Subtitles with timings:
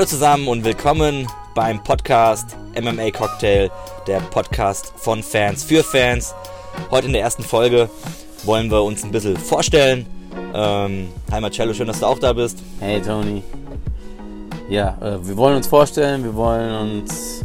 [0.00, 3.70] Hallo zusammen und willkommen beim Podcast MMA Cocktail,
[4.06, 6.34] der Podcast von Fans für Fans.
[6.90, 7.90] Heute in der ersten Folge
[8.44, 10.06] wollen wir uns ein bisschen vorstellen.
[10.54, 12.62] Ähm, hi Marcello, schön, dass du auch da bist.
[12.78, 13.42] Hey Tony.
[14.70, 17.44] Ja, äh, wir wollen uns vorstellen, wir wollen uns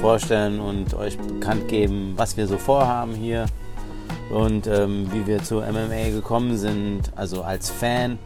[0.00, 3.44] vorstellen und euch bekannt geben, was wir so vorhaben hier
[4.30, 8.18] und ähm, wie wir zu MMA gekommen sind, also als Fan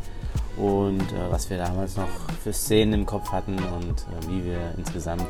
[0.58, 2.08] und äh, was wir damals noch
[2.42, 5.26] für Szenen im Kopf hatten und äh, wie wir insgesamt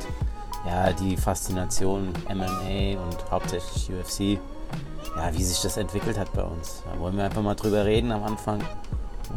[0.67, 4.39] ja, die Faszination MMA und hauptsächlich UFC,
[5.17, 6.83] ja, wie sich das entwickelt hat bei uns.
[6.85, 8.63] Da wollen wir einfach mal drüber reden am Anfang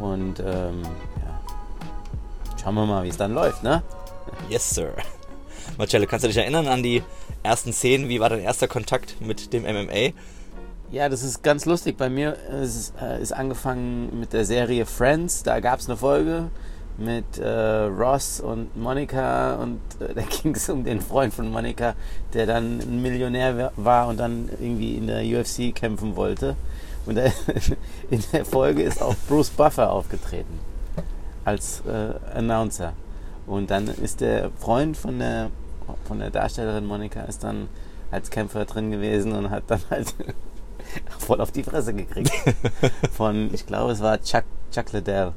[0.02, 1.42] und ähm, ja,
[2.62, 3.84] schauen wir mal, wie es dann läuft, ne?
[4.50, 4.94] Yes, Sir.
[5.78, 7.04] Marcello, kannst du dich erinnern an die
[7.44, 8.10] ersten Szenen?
[8.10, 10.14] Wie war dein erster Kontakt mit dem MMA?
[10.92, 11.96] Ja, das ist ganz lustig.
[11.96, 15.42] Bei mir ist, äh, ist angefangen mit der Serie Friends.
[15.42, 16.50] Da gab es eine Folge
[16.98, 21.96] mit äh, Ross und Monika und äh, da ging es um den Freund von Monika,
[22.34, 26.58] der dann ein Millionär war und dann irgendwie in der UFC kämpfen wollte.
[27.06, 27.24] Und da,
[28.10, 30.60] in der Folge ist auch Bruce Buffer aufgetreten
[31.46, 32.92] als äh, Announcer.
[33.48, 35.52] Und dann ist der Freund von der,
[36.04, 37.70] von der Darstellerin Monika ist dann
[38.12, 40.14] als Kämpfer drin gewesen und hat dann halt
[41.20, 42.32] voll auf die Fresse gekriegt.
[43.12, 45.34] Von, ich glaube, es war Chuck, Chuck Liddell.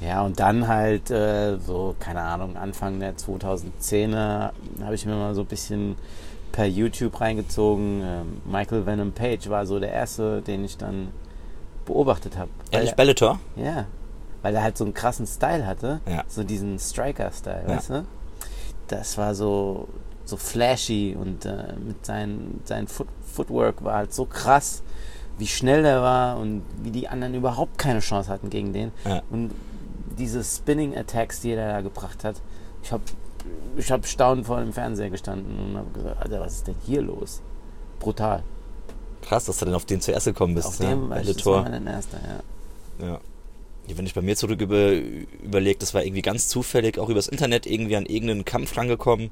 [0.00, 4.50] Ja, und dann halt äh, so, keine Ahnung, Anfang der 2010er
[4.82, 5.96] habe ich mir mal so ein bisschen
[6.52, 8.02] per YouTube reingezogen.
[8.04, 11.08] Ähm, Michael Venom Page war so der erste, den ich dann
[11.86, 12.50] beobachtet habe.
[12.70, 13.38] Ehrlich Bellator?
[13.56, 13.86] Ja,
[14.42, 16.00] weil er halt so einen krassen Style hatte.
[16.08, 16.24] Ja.
[16.28, 17.76] So diesen Striker-Style, Ja.
[17.76, 18.04] weißt du?
[18.88, 19.88] Das war so,
[20.24, 24.82] so flashy und äh, mit seinem sein Foot, Footwork war halt so krass,
[25.38, 28.92] wie schnell er war und wie die anderen überhaupt keine Chance hatten gegen den.
[29.04, 29.22] Ja.
[29.30, 29.50] Und
[30.18, 32.36] diese Spinning Attacks, die er da gebracht hat,
[32.82, 33.02] ich habe
[33.76, 37.02] ich hab staunend vor dem Fernseher gestanden und habe gesagt, Alter, was ist denn hier
[37.02, 37.42] los?
[37.98, 38.42] Brutal.
[39.22, 40.68] Krass, dass du dann auf den zuerst gekommen bist.
[40.68, 40.90] Auf ne?
[40.90, 43.06] dem war ich, das war mein erster, ja.
[43.06, 43.20] Ja.
[43.86, 47.28] Ja, Wenn ich bei mir zurück über, überlege, das war irgendwie ganz zufällig, auch übers
[47.28, 49.30] Internet irgendwie an irgendeinen Kampf rangekommen.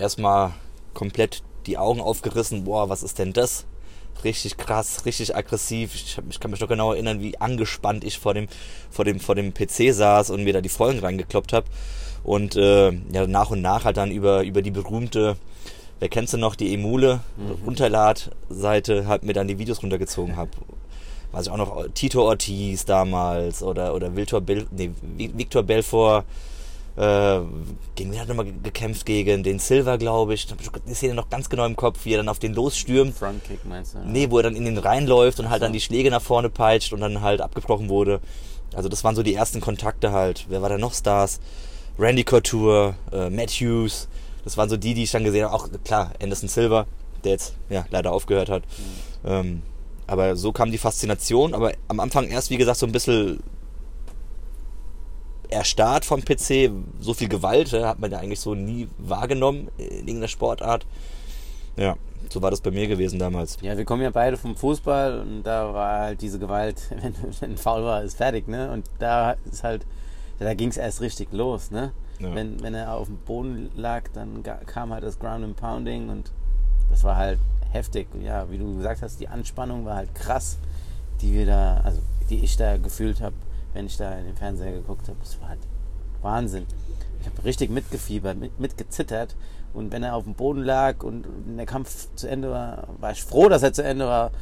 [0.00, 0.52] Erstmal
[0.94, 3.64] komplett die Augen aufgerissen, boah, was ist denn das?
[4.24, 5.94] Richtig krass, richtig aggressiv.
[5.94, 8.48] Ich, hab, ich kann mich noch genau erinnern, wie angespannt ich vor dem,
[8.90, 11.66] vor dem, vor dem PC saß und mir da die Folgen reingekloppt habe.
[12.24, 15.36] Und äh, ja, nach und nach halt dann über, über die berühmte,
[16.00, 17.20] wer kennst du noch, die Emule,
[17.66, 20.50] Runterlad-Seite, halt mir dann die Videos runtergezogen habe
[21.32, 26.24] weiß ich auch noch, Tito Ortiz damals oder, oder Victor, Bel, nee, Vi- Victor Belfort.
[26.96, 27.40] Äh,
[27.94, 29.06] gegen wen hat er nochmal gekämpft?
[29.06, 30.46] Gegen den Silver, glaube ich.
[30.46, 32.54] Da hab ich die Szene noch ganz genau im Kopf, wie er dann auf den
[32.54, 33.16] losstürmt.
[33.16, 33.98] Frontkick meinst du?
[34.04, 35.66] Nee, wo er dann in den reinläuft und halt so.
[35.66, 38.20] dann die Schläge nach vorne peitscht und dann halt abgebrochen wurde.
[38.74, 40.46] Also das waren so die ersten Kontakte halt.
[40.48, 41.40] Wer war da noch Stars?
[41.98, 44.08] Randy Couture, äh, Matt Hughes.
[44.44, 45.54] Das waren so die, die ich dann gesehen habe.
[45.54, 46.86] Auch klar, Anderson Silver,
[47.24, 48.62] der jetzt ja, leider aufgehört hat.
[49.24, 49.62] Ähm,
[50.06, 51.54] aber so kam die Faszination.
[51.54, 53.40] Aber am Anfang erst, wie gesagt, so ein bisschen
[55.50, 56.70] erstarrt vom PC.
[57.00, 60.86] So viel Gewalt hat man ja eigentlich so nie wahrgenommen in irgendeiner Sportart.
[61.76, 61.96] Ja,
[62.28, 63.58] so war das bei mir gewesen damals.
[63.62, 67.50] Ja, wir kommen ja beide vom Fußball und da war halt diese Gewalt, wenn, wenn
[67.52, 68.70] ein Foul war, ist fertig, ne?
[68.70, 69.86] Und da ist halt,
[70.38, 71.92] da ging es erst richtig los, ne?
[72.18, 72.34] Ja.
[72.34, 76.30] Wenn, wenn er auf dem Boden lag, dann kam halt das Ground and Pounding und
[76.90, 77.38] das war halt
[77.70, 78.08] heftig.
[78.22, 80.58] Ja, wie du gesagt hast, die Anspannung war halt krass,
[81.22, 83.34] die wir da, also die ich da gefühlt habe,
[83.74, 85.18] wenn ich da in den Fernseher geguckt habe.
[85.22, 85.60] Das war halt
[86.22, 86.66] Wahnsinn.
[87.20, 89.34] Ich habe richtig mitgefiebert, mit, mitgezittert.
[89.72, 91.24] Und wenn er auf dem Boden lag und
[91.56, 94.32] der Kampf zu Ende war, war ich froh, dass er zu Ende war,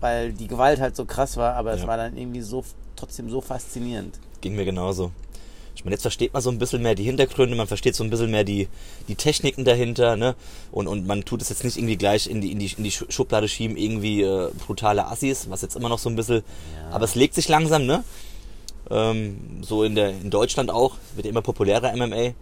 [0.00, 1.86] weil die Gewalt halt so krass war, aber es Ja.
[1.88, 2.64] war dann irgendwie so
[2.96, 4.18] trotzdem so faszinierend.
[4.40, 5.10] Ging mir genauso.
[5.74, 8.10] Ich meine, jetzt versteht man so ein bisschen mehr die Hintergründe, man versteht so ein
[8.10, 8.66] bisschen mehr die,
[9.06, 10.34] die Techniken dahinter, ne?
[10.72, 12.90] Und, und man tut es jetzt nicht irgendwie gleich in die, in die, in die
[12.90, 16.42] Schu- Schublade schieben, irgendwie äh, brutale Assis, was jetzt immer noch so ein bisschen.
[16.82, 16.90] Ja.
[16.96, 18.02] Aber es legt sich langsam, ne?
[18.90, 22.32] Ähm, so in, der, in Deutschland auch, wird immer populärer MMA,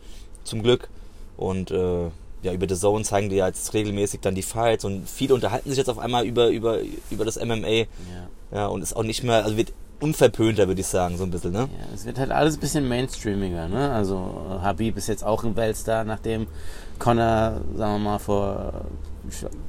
[0.45, 0.89] zum Glück.
[1.37, 2.05] Und äh,
[2.43, 5.69] ja, über The Zone zeigen die ja jetzt regelmäßig dann die Fights und viele unterhalten
[5.69, 6.79] sich jetzt auf einmal über, über,
[7.11, 7.69] über das MMA.
[7.69, 7.87] Ja.
[8.53, 11.53] Ja, und ist auch nicht mehr, also wird unverpönter, würde ich sagen, so ein bisschen,
[11.53, 11.61] ne?
[11.79, 13.91] Ja, es wird halt alles ein bisschen mainstreamiger, ne?
[13.91, 14.15] Also
[14.51, 16.47] äh, Habib ist jetzt auch ein Weltstar, nachdem
[16.99, 18.85] Connor, sagen wir mal, vor,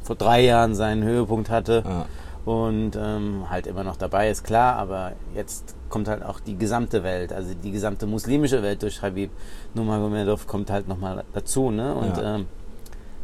[0.04, 2.06] vor drei Jahren seinen Höhepunkt hatte Ja.
[2.48, 7.04] Und ähm, halt immer noch dabei ist, klar, aber jetzt kommt halt auch die gesamte
[7.04, 9.32] Welt, also die gesamte muslimische Welt durch Habib
[9.74, 11.94] Nurmagomedov kommt halt nochmal dazu, ne?
[11.96, 12.36] Und Ja.
[12.36, 12.46] ähm,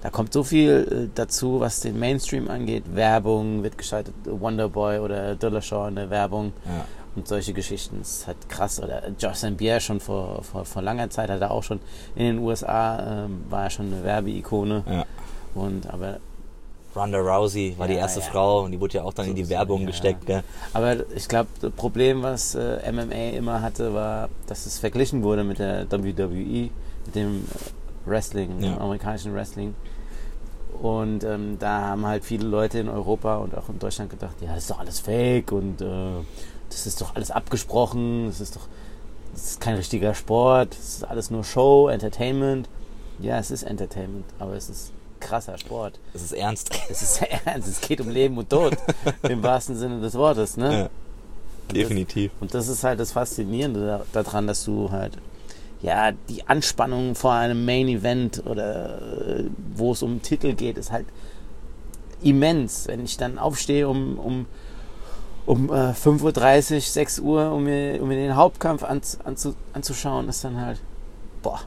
[0.02, 2.84] da kommt so viel äh, dazu, was den Mainstream angeht.
[2.94, 6.52] Werbung wird geschaltet, Wonderboy oder Dillashaw in der Werbung.
[6.66, 6.86] Ja.
[7.16, 8.81] Und solche Geschichten das ist halt krass.
[8.84, 9.56] Oder Josh St.
[9.56, 11.80] Pierre schon vor, vor, vor langer Zeit hat er auch schon
[12.16, 14.84] in den USA, ähm, war er schon eine Werbeikone.
[14.90, 15.06] Ja.
[15.56, 16.18] Und aber
[16.95, 18.25] Ronda Rousey war die Ja, erste ja.
[18.28, 20.25] Frau und die wurde ja auch dann in die So- Werbung ja, gesteckt.
[20.25, 20.44] Gell?
[20.74, 25.44] Aber ich glaube, das Problem, was äh, MMA immer hatte, war, dass es verglichen wurde
[25.44, 26.69] mit der WWE,
[27.06, 27.45] mit dem
[28.06, 29.74] Wrestling, dem amerikanischen Wrestling.
[30.81, 34.50] Und ähm, da haben halt viele Leute in Europa und auch in Deutschland gedacht, ja,
[34.50, 35.86] das ist doch alles Fake und äh,
[36.69, 38.68] das ist doch alles abgesprochen, das ist doch
[39.34, 42.69] das ist kein richtiger Sport, das ist alles nur Show, Entertainment.
[43.19, 44.92] Ja, es ist Entertainment, aber es ist
[45.24, 46.00] krasser Sport.
[46.14, 46.70] Das ist ernst.
[46.90, 48.75] Es ist ernst, es geht um Leben und Tod,
[49.24, 50.74] im wahrsten Sinne des Wortes, ne?
[50.74, 50.90] Ja,
[51.74, 52.31] definitiv.
[52.40, 55.18] Und das ist halt das Faszinierende da- daran, dass du halt,
[55.81, 59.00] ja, die Anspannung vor einem Main Event oder
[59.40, 59.44] äh,
[59.75, 61.06] wo es um Titel geht, ist halt
[62.22, 62.88] immens.
[62.88, 64.46] Wenn ich dann aufstehe um, um,
[65.46, 70.30] um äh, 5.30 Uhr, 6 Uhr, um mir, um mir den Hauptkampf anz, anzu, anzuschauen,
[70.30, 70.80] ist dann halt,
[71.42, 71.62] boah,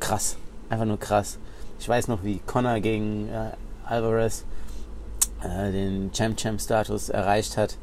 [0.00, 0.36] krass.
[0.68, 1.38] Einfach nur krass.
[1.78, 3.50] Ich weiß noch, wie Connor gegen äh,
[3.84, 4.44] Alvarez
[5.42, 7.76] äh, den Champ-Champ-Status erreicht hat.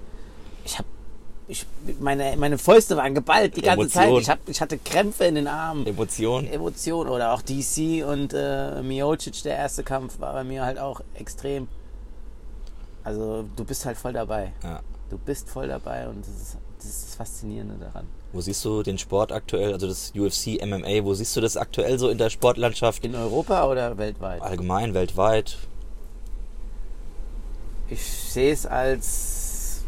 [0.66, 0.88] Ich habe
[1.48, 1.66] ich,
[2.00, 4.07] meine, meine Fäuste waren geballt die ganze Zeit.
[4.07, 4.22] Emotion.
[4.22, 5.86] Ich, hab, ich hatte Krämpfe in den Armen.
[5.86, 6.48] Emotion.
[6.48, 11.01] Emotion oder auch DC und äh, Miocic, der erste Kampf, war bei mir halt auch
[11.16, 11.68] extrem.
[13.04, 14.54] Also du bist halt voll dabei.
[14.63, 14.80] Ja.
[15.10, 18.07] Du bist voll dabei und das ist das, ist das Faszinierende daran.
[18.33, 22.00] Wo siehst du den Sport aktuell, also das UFC, MMA, wo siehst du das aktuell
[22.00, 23.06] so in der Sportlandschaft?
[23.06, 24.41] In Europa oder weltweit?
[24.41, 25.59] Allgemein, weltweit?
[27.89, 29.83] Ich sehe es als,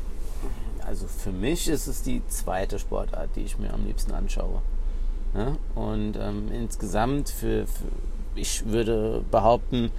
[0.85, 4.61] also für mich ist es die zweite Sportart, die ich mir am liebsten anschaue.
[5.33, 5.57] Ja?
[5.73, 7.85] Und ähm, insgesamt, für, für,
[8.35, 9.89] ich würde behaupten,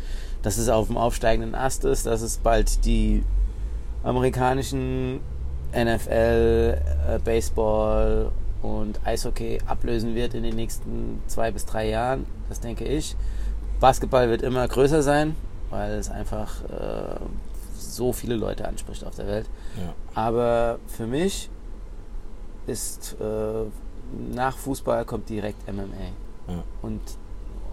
[0.42, 3.24] dass es auf dem aufsteigenden Ast ist, dass es bald die
[4.04, 5.18] amerikanischen
[5.76, 6.78] NFL,
[7.08, 8.30] äh, Baseball
[8.62, 12.26] und Eishockey ablösen wird in den nächsten zwei bis drei Jahren.
[12.48, 13.14] Das denke ich.
[13.80, 15.36] Basketball wird immer größer sein,
[15.70, 17.20] weil es einfach äh,
[17.78, 19.48] so viele Leute anspricht auf der Welt.
[19.76, 19.92] Ja.
[20.14, 21.50] Aber für mich
[22.66, 23.64] ist äh,
[24.34, 25.82] nach Fußball kommt direkt MMA.
[26.48, 26.62] Ja.
[26.82, 27.00] Und,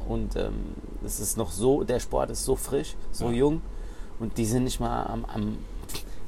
[0.08, 0.76] und ähm,
[1.06, 3.32] es ist noch so, der Sport ist so frisch, so Ja.
[3.32, 3.62] jung
[4.20, 5.58] und die sind nicht mal am, am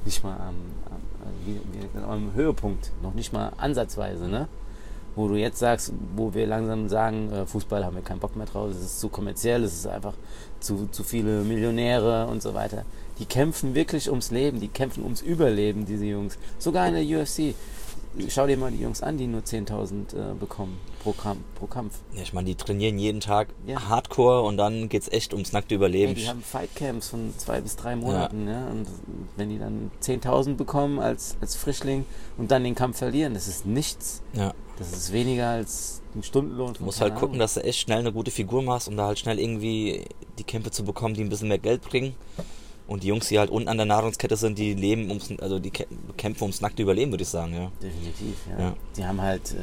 [0.06, 0.54] nicht mal am,
[0.90, 1.00] am,
[1.44, 1.60] wie,
[1.98, 4.48] am Höhepunkt, noch nicht mal ansatzweise, ne?
[5.14, 8.46] Wo du jetzt sagst, wo wir langsam sagen, äh, Fußball haben wir keinen Bock mehr
[8.46, 10.14] drauf, es ist zu kommerziell, es ist einfach
[10.60, 12.84] zu, zu viele Millionäre und so weiter.
[13.18, 16.38] Die kämpfen wirklich ums Leben, die kämpfen ums Überleben, diese Jungs.
[16.58, 17.54] Sogar in der UFC.
[18.28, 21.98] Schau dir mal die Jungs an, die nur 10.000 äh, bekommen pro, Kampf, pro Kampf.
[22.14, 23.88] Ja, ich meine, die trainieren jeden Tag Ja.
[23.88, 26.14] Hardcore und dann geht's echt ums nackte Hey, Überleben.
[26.14, 28.66] die haben Fightcamps von zwei bis drei Monaten, ja.
[28.68, 28.86] Und
[29.36, 32.04] wenn die dann 10.000 bekommen als, als Frischling
[32.38, 34.22] und dann den Kampf verlieren, das ist nichts.
[34.32, 34.52] ja.
[34.78, 36.74] Das ist weniger als ein Stundenlohn.
[36.74, 39.18] Du musst halt gucken, dass du echt schnell eine gute Figur machst, um da halt
[39.18, 40.04] schnell irgendwie
[40.38, 42.14] die Kämpfe zu bekommen, die ein bisschen mehr Geld bringen.
[42.88, 45.70] Und die Jungs, die halt unten an der Nahrungskette sind, die leben ums, also die
[45.72, 45.86] kä-
[46.16, 47.70] kämpfen ums nackte Überleben, würde ich sagen, ja.
[47.82, 48.64] Definitiv, ja.
[48.66, 48.74] Ja.
[48.96, 49.56] Die haben halt, äh,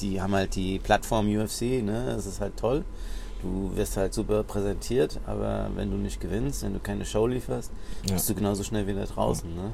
[0.00, 2.12] die haben halt die Plattform UFC, ne?
[2.14, 2.84] Das ist halt toll.
[3.42, 7.70] Du wirst halt super präsentiert, aber wenn du nicht gewinnst, wenn du keine Show lieferst,
[8.06, 8.14] Ja.
[8.14, 9.72] bist du genauso schnell wieder draußen, ne?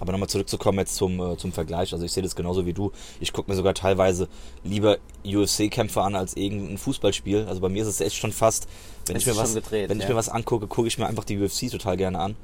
[0.00, 1.92] Aber nochmal zurückzukommen jetzt zum, äh, zum Vergleich.
[1.92, 2.90] Also ich sehe das genauso wie du.
[3.20, 4.28] Ich gucke mir sogar teilweise
[4.64, 7.46] lieber UFC-Kämpfe an als irgendein Fußballspiel.
[7.48, 8.66] Also bei mir ist es echt schon fast,
[9.06, 10.10] wenn, ich mir, was, gedreht, wenn ich ja.
[10.10, 12.36] mir was angucke, gucke ich mir einfach die UFC total gerne an.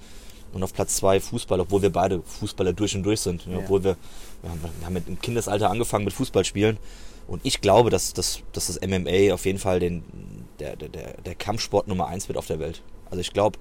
[0.52, 3.46] Und auf Platz zwei Fußball, obwohl wir beide Fußballer durch und durch sind.
[3.46, 3.58] Ja.
[3.58, 3.96] Obwohl wir,
[4.42, 6.78] wir haben, wir haben mit im Kindesalter angefangen mit Fußballspielen.
[7.28, 10.02] Und ich glaube, dass, dass, dass das MMA auf jeden Fall den,
[10.58, 12.82] der, der, der, der Kampfsport Nummer eins wird auf der Welt.
[13.08, 13.58] Also ich glaube,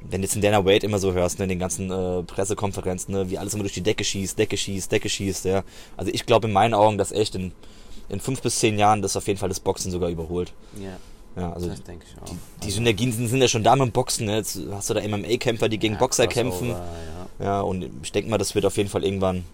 [0.00, 3.12] wenn du jetzt in Dana Wade immer so hörst, ne, in den ganzen äh, Pressekonferenzen,
[3.14, 5.64] ne, wie alles immer durch die Decke schießt, Decke schießt, Decke schießt, ja.
[5.96, 7.52] Also ich glaube in meinen Augen, dass echt in,
[8.08, 10.52] in fünf bis zehn Jahren das auf jeden Fall das Boxen sogar überholt.
[10.80, 10.96] Ja,
[11.42, 12.34] Ja, also das denke ich auch.
[12.64, 14.26] die Synergien sind, sind ja schon da mit dem Boxen.
[14.26, 14.36] Ne?
[14.36, 16.68] Jetzt hast du da MMA-Kämpfer, die gegen Ja, Boxer kämpfen.
[16.70, 16.84] Ja.
[17.40, 19.44] Ja, und ich denke mal, das wird auf jeden Fall irgendwann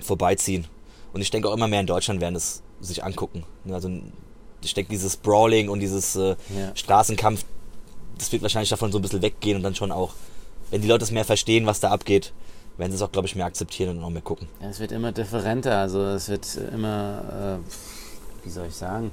[0.00, 0.66] vorbeiziehen.
[1.12, 3.44] Und ich denke auch immer mehr in Deutschland werden es sich angucken.
[3.64, 3.90] Ne, Also
[4.64, 6.74] ich denke, dieses Brawling und dieses äh, Ja.
[6.74, 7.44] Straßenkampf,
[8.18, 10.12] das wird wahrscheinlich davon so ein bisschen weggehen und dann schon auch,
[10.70, 12.32] wenn die Leute es mehr verstehen, was da abgeht,
[12.78, 14.48] werden sie es auch, glaube ich, mehr akzeptieren und auch mehr gucken.
[14.60, 19.10] Ja, es wird immer differenter, also es wird immer, äh, wie soll ich sagen,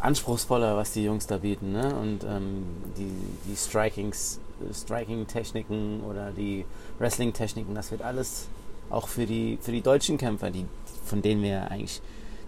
[0.00, 1.94] anspruchsvoller, was die Jungs da bieten, ne?
[1.94, 2.64] Und ähm,
[2.96, 3.10] die,
[3.46, 6.64] die Striking-Techniken oder die
[6.98, 8.46] Wrestling-Techniken, das wird alles
[8.90, 10.66] auch für die, für die deutschen Kämpfer, die,
[11.04, 12.00] von denen wir ja eigentlich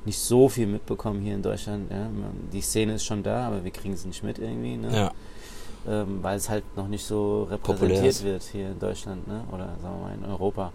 [0.04, 1.90] nicht so viel mitbekommen hier in Deutschland.
[1.90, 2.09] Ja?
[2.52, 4.95] Die Szene ist schon da, aber wir kriegen sie nicht mit irgendwie, ne?
[4.95, 5.12] Ja,
[5.88, 9.45] ähm, weil es halt noch nicht so repräsentiert wird hier in Deutschland ne?
[9.50, 10.73] oder sagen wir mal in Europa.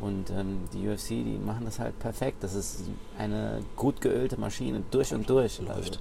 [0.00, 2.42] Und ähm, die UFC, die machen das halt perfekt.
[2.42, 2.84] Das ist
[3.18, 5.60] eine gut geölte Maschine durch und durch.
[5.60, 5.76] Läuft.
[5.76, 5.98] Also,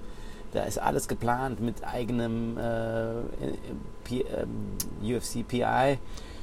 [0.53, 3.21] da ist alles geplant mit eigenem äh,
[4.05, 5.97] P, ähm, UFC PI.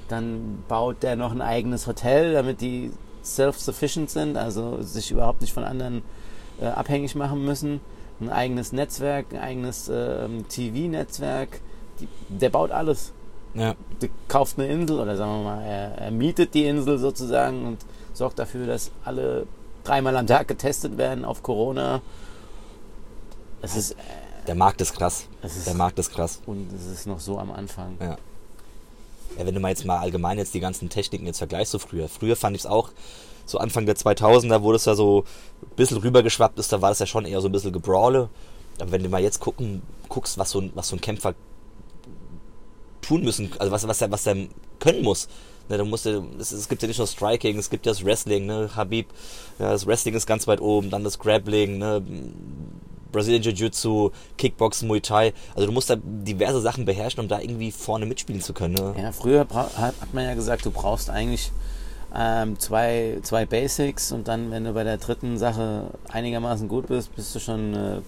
[0.08, 2.92] Dann baut der noch ein eigenes Hotel, damit die
[3.34, 6.02] self-sufficient sind, also sich überhaupt nicht von anderen
[6.60, 7.80] äh, abhängig machen müssen.
[8.20, 11.60] Ein eigenes Netzwerk, ein eigenes äh, TV-Netzwerk.
[12.28, 13.12] Der baut alles.
[13.54, 13.74] Ja.
[14.00, 17.78] Der kauft eine Insel oder sagen wir mal, er, er mietet die Insel sozusagen und
[18.12, 19.46] sorgt dafür, dass alle
[19.84, 22.00] dreimal am Tag getestet werden auf Corona.
[23.62, 23.96] Es ist, äh,
[24.46, 25.26] Der Markt ist krass.
[25.42, 26.40] ist Der Markt ist krass.
[26.46, 27.96] und es ist noch so am Anfang.
[28.00, 28.16] Ja.
[29.38, 32.08] Ja, wenn du mal jetzt mal allgemein jetzt die ganzen Techniken jetzt vergleichst zu früher.
[32.08, 32.90] Früher fand ich es auch,
[33.44, 35.24] so Anfang der 2000er, wo das ja so
[35.62, 38.28] ein bisschen rübergeschwappt ist, da war das ja schon eher so ein bisschen Gebrawle.
[38.80, 41.34] Aber wenn du mal jetzt gucken, guckst, was so ein, was so ein Kämpfer
[43.00, 44.36] tun müssen, also was, was er, was er
[44.80, 45.28] können muss.
[45.68, 48.04] Ne, da musst du, es, es gibt ja nicht nur Striking, es gibt ja das
[48.04, 49.08] Wrestling, ne, Habib,
[49.58, 52.02] ja, das Wrestling ist ganz weit oben, dann das Grappling, ne,
[53.12, 55.32] Brazilian Jiu-Jitsu, Kickboxen, Muay Thai.
[55.54, 58.74] Also du musst da diverse Sachen beherrschen, um da irgendwie vorne mitspielen zu können.
[58.74, 58.94] Ne?
[59.00, 61.52] Ja, früher hat man ja gesagt, du brauchst eigentlich
[62.14, 67.14] ähm, zwei, zwei Basics und dann, wenn du bei der dritten Sache einigermaßen gut bist,
[67.16, 68.00] bist du schon äh,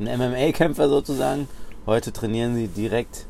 [0.00, 1.48] ein MMA-Kämpfer sozusagen.
[1.86, 3.26] Heute trainieren sie direkt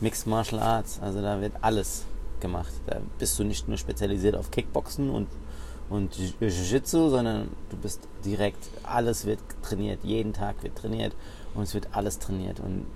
[0.00, 2.04] Mixed Martial Arts, also da wird alles
[2.40, 2.72] gemacht.
[2.86, 5.28] Da bist du nicht nur spezialisiert auf Kickboxen und,
[5.88, 7.48] und Jiu- Jiu-Jitsu, sondern
[7.82, 11.14] bist direkt, alles wird trainiert, jeden Tag wird trainiert
[11.54, 12.86] und es wird alles trainiert und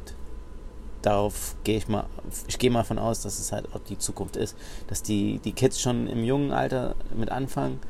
[1.02, 2.06] darauf gehe ich mal,
[2.48, 5.52] ich gehe mal von aus, dass es halt auch die Zukunft ist, dass die, die
[5.52, 7.80] Kids schon im jungen Alter mit anfangen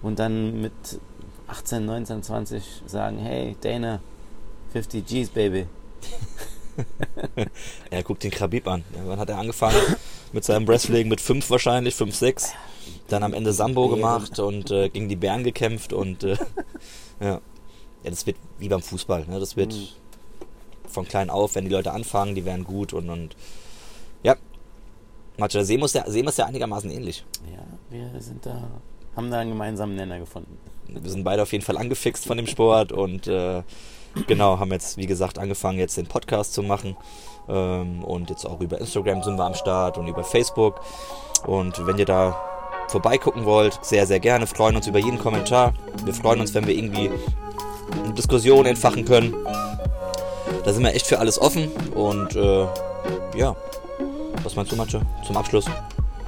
[0.00, 0.72] und dann mit
[1.48, 4.00] 18, 19, 20 sagen, hey Dana,
[4.72, 5.66] 50 G's, Baby.
[7.90, 8.82] Er guckt den Khabib an.
[8.94, 9.76] Ja, wann hat er angefangen?
[10.32, 12.52] mit seinem Wrestling mit 5 wahrscheinlich, 5, 6.
[13.12, 16.36] Dann am Ende Sambo gemacht und äh, gegen die Bären gekämpft und äh,
[17.20, 17.40] ja.
[18.02, 19.26] ja, das wird wie beim Fußball.
[19.26, 19.38] Ne?
[19.38, 19.88] Das wird Mhm.
[20.88, 23.36] von klein auf, wenn die Leute anfangen, die werden gut und, und
[24.22, 24.36] ja.
[25.36, 27.24] Da sehen wir es ja, ja einigermaßen ähnlich.
[27.52, 28.68] Ja, wir sind da,
[29.14, 30.56] haben da einen gemeinsamen Nenner gefunden.
[30.88, 33.62] Wir sind beide auf jeden Fall angefixt von dem Sport und äh,
[34.26, 36.96] genau, haben jetzt, wie gesagt, angefangen, jetzt den Podcast zu machen.
[37.48, 40.80] Ähm, und jetzt auch über Instagram sind wir am Start und über Facebook.
[41.46, 42.36] Und wenn ihr da
[42.88, 44.46] vorbeigucken wollt, sehr, sehr gerne.
[44.46, 45.72] Freuen uns über jeden Kommentar.
[46.04, 47.10] Wir freuen uns, wenn wir irgendwie
[48.04, 49.34] eine Diskussion entfachen können.
[50.64, 51.70] Da sind wir echt für alles offen.
[51.94, 52.66] Und äh,
[53.36, 53.56] ja,
[54.42, 55.64] was meinst du, Matze, zum Abschluss?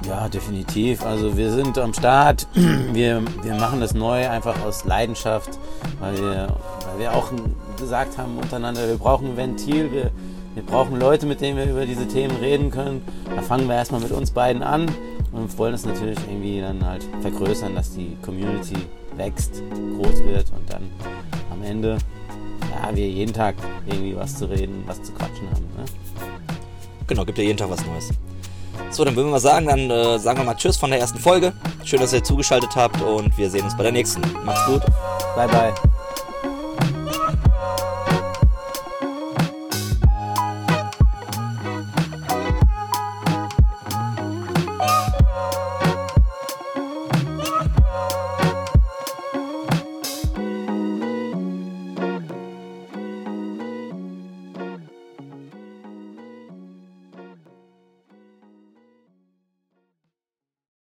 [0.07, 1.03] Ja, definitiv.
[1.03, 2.47] Also wir sind am Start.
[2.93, 5.59] Wir, wir machen das neu einfach aus Leidenschaft,
[5.99, 6.47] weil wir,
[6.87, 7.29] weil wir auch
[7.77, 10.11] gesagt haben untereinander, wir brauchen ein Ventil, wir,
[10.53, 13.05] wir brauchen Leute, mit denen wir über diese Themen reden können.
[13.35, 14.89] Da fangen wir erstmal mit uns beiden an
[15.35, 18.75] und wollen es natürlich irgendwie dann halt vergrößern, dass die Community
[19.15, 19.61] wächst,
[19.97, 20.83] groß wird und dann
[21.51, 21.97] am Ende
[22.71, 25.65] ja, wir jeden Tag irgendwie was zu reden, was zu quatschen haben.
[25.77, 25.85] Ne?
[27.07, 28.09] Genau, gibt ja jeden Tag was Neues.
[28.89, 31.19] So, dann würden wir mal sagen, dann äh, sagen wir mal Tschüss von der ersten
[31.19, 31.53] Folge.
[31.83, 34.21] Schön, dass ihr zugeschaltet habt und wir sehen uns bei der nächsten.
[34.45, 34.81] Macht's gut.
[35.35, 35.94] Bye bye.